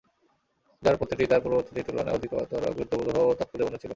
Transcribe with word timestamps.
যার 0.83 0.95
প্রতিটিই 0.99 1.29
তার 1.31 1.41
পূর্ববর্তীটির 1.43 1.87
তুলনায় 1.87 2.15
অধিকতর 2.17 2.61
গুরুত্ববহ 2.77 3.17
ও 3.23 3.37
তাৎপর্যপূর্ণ 3.39 3.77
ছিল। 3.77 3.89